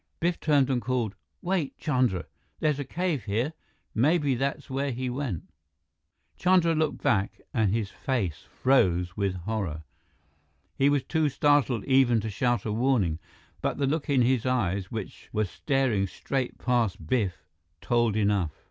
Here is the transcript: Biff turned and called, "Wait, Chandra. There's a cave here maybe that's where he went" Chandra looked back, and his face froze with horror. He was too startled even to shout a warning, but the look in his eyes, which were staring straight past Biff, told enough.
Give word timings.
Biff 0.19 0.39
turned 0.39 0.71
and 0.71 0.81
called, 0.81 1.13
"Wait, 1.43 1.77
Chandra. 1.77 2.25
There's 2.59 2.79
a 2.79 2.83
cave 2.83 3.25
here 3.25 3.53
maybe 3.93 4.33
that's 4.33 4.67
where 4.67 4.89
he 4.89 5.11
went" 5.11 5.53
Chandra 6.39 6.73
looked 6.73 7.03
back, 7.03 7.39
and 7.53 7.71
his 7.71 7.91
face 7.91 8.47
froze 8.63 9.15
with 9.15 9.35
horror. 9.35 9.83
He 10.75 10.89
was 10.89 11.03
too 11.03 11.29
startled 11.29 11.85
even 11.85 12.19
to 12.21 12.31
shout 12.31 12.65
a 12.65 12.71
warning, 12.71 13.19
but 13.61 13.77
the 13.77 13.85
look 13.85 14.09
in 14.09 14.23
his 14.23 14.43
eyes, 14.43 14.89
which 14.89 15.29
were 15.33 15.45
staring 15.45 16.07
straight 16.07 16.57
past 16.57 17.05
Biff, 17.05 17.45
told 17.79 18.15
enough. 18.15 18.53